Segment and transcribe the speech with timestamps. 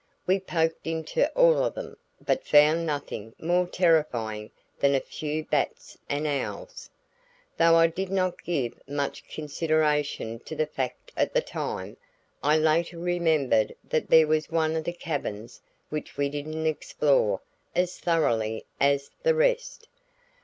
[0.25, 5.95] We poked into all of them, but found nothing more terrifying than a few bats
[6.09, 6.89] and owls.
[7.57, 11.97] Though I did not give much consideration to the fact at the time,
[12.41, 17.41] I later remembered that there was one of the cabins which we didn't explore
[17.75, 19.87] as thoroughly as the rest.